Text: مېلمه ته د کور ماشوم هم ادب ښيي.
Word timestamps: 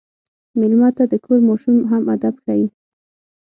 مېلمه 0.59 0.89
ته 0.97 1.03
د 1.11 1.13
کور 1.25 1.39
ماشوم 1.47 1.77
هم 1.91 2.03
ادب 2.15 2.35
ښيي. 2.43 2.67